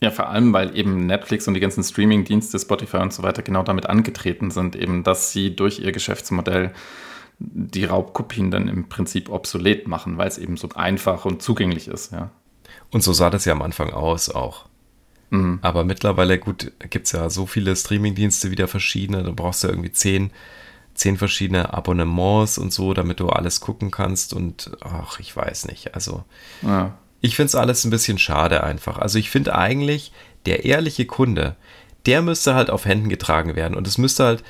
[0.00, 3.62] ja, vor allem, weil eben Netflix und die ganzen Streaming-Dienste, Spotify und so weiter genau
[3.62, 6.72] damit angetreten sind, eben, dass sie durch ihr Geschäftsmodell
[7.38, 12.12] die Raubkopien dann im Prinzip obsolet machen, weil es eben so einfach und zugänglich ist,
[12.12, 12.30] ja.
[12.90, 14.66] Und so sah das ja am Anfang aus auch.
[15.30, 15.58] Mhm.
[15.62, 19.92] Aber mittlerweile, gut, gibt es ja so viele Streaming-Dienste wieder verschiedene, da brauchst du irgendwie
[19.92, 20.30] zehn,
[20.94, 25.94] zehn verschiedene Abonnements und so, damit du alles gucken kannst und ach, ich weiß nicht,
[25.94, 26.24] also.
[26.62, 26.96] Ja.
[27.20, 28.98] Ich finde es alles ein bisschen schade einfach.
[28.98, 30.12] Also ich finde eigentlich,
[30.44, 31.56] der ehrliche Kunde,
[32.06, 34.44] der müsste halt auf Händen getragen werden und es müsste halt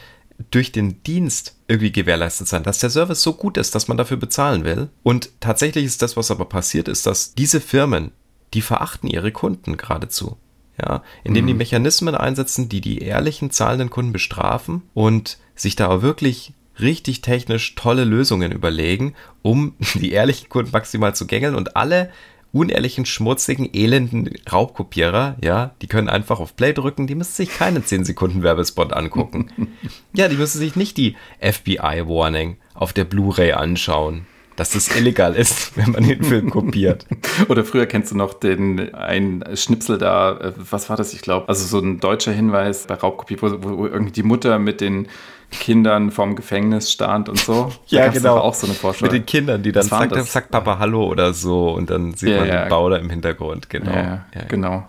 [0.50, 4.18] durch den Dienst irgendwie gewährleistet sein, dass der Service so gut ist, dass man dafür
[4.18, 4.88] bezahlen will.
[5.02, 8.12] Und tatsächlich ist das, was aber passiert ist, dass diese Firmen,
[8.54, 10.36] die verachten ihre Kunden geradezu.
[10.78, 11.48] Ja, indem mhm.
[11.48, 17.74] die Mechanismen einsetzen, die die ehrlichen zahlenden Kunden bestrafen und sich da wirklich richtig technisch
[17.76, 22.10] tolle Lösungen überlegen, um die ehrlichen Kunden maximal zu gängeln und alle
[22.52, 27.84] unehrlichen, schmutzigen, elenden Raubkopierer, ja, die können einfach auf Play drücken, die müssen sich keinen
[27.84, 29.50] 10 Sekunden Werbespot angucken.
[30.14, 34.26] ja, die müssen sich nicht die FBI-Warning auf der Blu-ray anschauen
[34.56, 37.06] dass das illegal ist, wenn man den Film kopiert.
[37.48, 41.48] Oder früher kennst du noch den ein Schnipsel da, äh, was war das, ich glaube,
[41.48, 45.08] also so ein deutscher Hinweis bei Raubkopie, wo, wo irgendwie die Mutter mit den
[45.50, 47.72] Kindern vorm Gefängnis stand und so.
[47.86, 48.38] ja, genau.
[48.38, 49.12] Auch so eine Vorstellung.
[49.12, 52.38] Mit den Kindern, die dann sagt, sagt, Papa Hallo oder so und dann sieht ja,
[52.38, 52.62] man ja.
[52.64, 53.70] den Bauder im Hintergrund.
[53.70, 53.92] Genau.
[53.92, 54.88] Ja, ja, genau.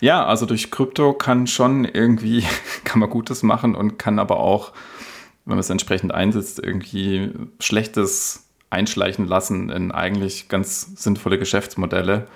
[0.00, 2.44] Ja, also durch Krypto kann schon irgendwie,
[2.84, 4.72] kann man Gutes machen und kann aber auch,
[5.46, 12.26] wenn man es entsprechend einsetzt, irgendwie Schlechtes einschleichen lassen in eigentlich ganz sinnvolle Geschäftsmodelle.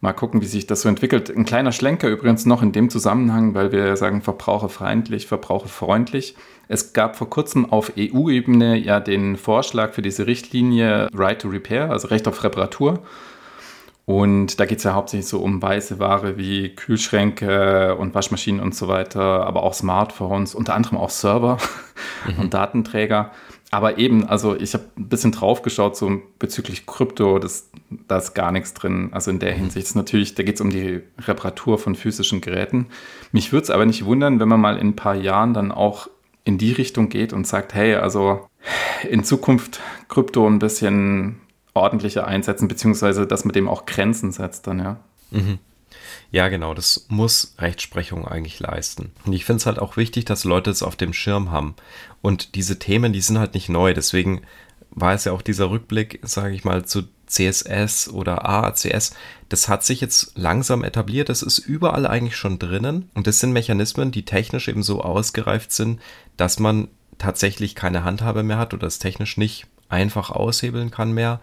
[0.00, 1.30] Mal gucken, wie sich das so entwickelt.
[1.30, 6.34] Ein kleiner Schlenker übrigens noch in dem Zusammenhang, weil wir sagen verbraucherfreundlich, verbraucherfreundlich.
[6.66, 11.90] Es gab vor kurzem auf EU-Ebene ja den Vorschlag für diese Richtlinie Right to Repair,
[11.90, 13.00] also Recht auf Reparatur.
[14.04, 18.74] Und da geht es ja hauptsächlich so um weiße Ware wie Kühlschränke und Waschmaschinen und
[18.74, 21.58] so weiter, aber auch Smartphones, unter anderem auch Server
[22.26, 22.40] mhm.
[22.40, 23.30] und Datenträger.
[23.72, 27.70] Aber eben, also ich habe ein bisschen drauf geschaut, so bezüglich Krypto, das,
[28.06, 29.08] da ist gar nichts drin.
[29.12, 32.88] Also in der Hinsicht ist natürlich, da geht es um die Reparatur von physischen Geräten.
[33.32, 36.10] Mich würde es aber nicht wundern, wenn man mal in ein paar Jahren dann auch
[36.44, 38.46] in die Richtung geht und sagt, hey, also
[39.08, 41.40] in Zukunft Krypto ein bisschen
[41.72, 45.00] ordentlicher einsetzen, beziehungsweise dass mit dem auch Grenzen setzt dann, ja.
[45.30, 45.58] Mhm.
[46.32, 49.12] Ja, genau, das muss Rechtsprechung eigentlich leisten.
[49.26, 51.74] Und ich finde es halt auch wichtig, dass Leute es auf dem Schirm haben.
[52.22, 53.92] Und diese Themen, die sind halt nicht neu.
[53.92, 54.40] Deswegen
[54.90, 59.14] war es ja auch dieser Rückblick, sage ich mal, zu CSS oder AACS.
[59.50, 61.28] Das hat sich jetzt langsam etabliert.
[61.28, 63.10] Das ist überall eigentlich schon drinnen.
[63.12, 66.00] Und das sind Mechanismen, die technisch eben so ausgereift sind,
[66.38, 71.40] dass man tatsächlich keine Handhabe mehr hat oder es technisch nicht einfach aushebeln kann mehr.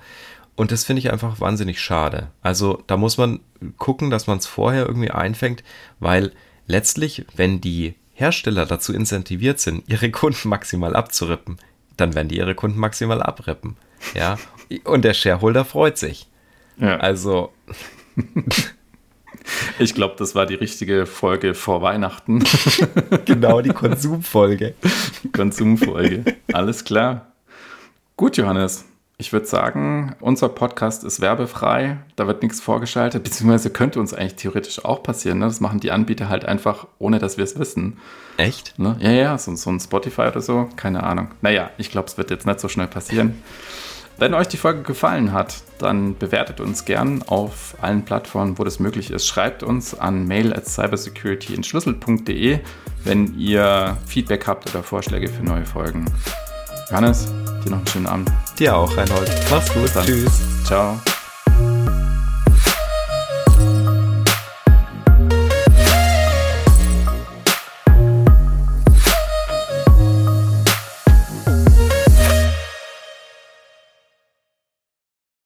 [0.55, 2.31] Und das finde ich einfach wahnsinnig schade.
[2.41, 3.39] Also da muss man
[3.77, 5.63] gucken, dass man es vorher irgendwie einfängt,
[5.99, 6.31] weil
[6.67, 11.57] letztlich, wenn die Hersteller dazu incentiviert sind, ihre Kunden maximal abzurippen,
[11.97, 13.77] dann werden die ihre Kunden maximal abrippen.
[14.13, 14.37] Ja.
[14.83, 16.27] Und der Shareholder freut sich.
[16.77, 16.97] Ja.
[16.97, 17.53] Also.
[19.79, 22.43] Ich glaube, das war die richtige Folge vor Weihnachten.
[23.25, 24.75] genau, die Konsumfolge.
[25.31, 26.35] Konsumfolge.
[26.53, 27.31] Alles klar.
[28.15, 28.85] Gut, Johannes.
[29.21, 34.35] Ich würde sagen, unser Podcast ist werbefrei, da wird nichts vorgeschaltet, beziehungsweise könnte uns eigentlich
[34.35, 35.39] theoretisch auch passieren.
[35.39, 35.45] Ne?
[35.45, 37.97] Das machen die Anbieter halt einfach, ohne dass wir es wissen.
[38.37, 38.79] Echt?
[38.79, 38.95] Ne?
[39.01, 41.31] Ja, ja, so, so ein Spotify oder so, keine Ahnung.
[41.41, 43.43] Naja, ich glaube, es wird jetzt nicht so schnell passieren.
[44.17, 48.79] Wenn euch die Folge gefallen hat, dann bewertet uns gern auf allen Plattformen, wo das
[48.79, 49.27] möglich ist.
[49.27, 52.59] Schreibt uns an mail at cybersecurityentschlüssel.de,
[53.03, 56.05] wenn ihr Feedback habt oder Vorschläge für neue Folgen.
[56.89, 57.27] Johannes,
[57.63, 58.31] dir noch einen schönen Abend.
[58.57, 59.29] Dir auch, Reinhold.
[59.51, 59.91] Mach's gut.
[60.05, 60.31] Tschüss.
[60.65, 60.99] Ciao.